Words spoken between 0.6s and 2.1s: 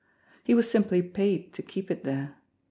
simply paid to keep it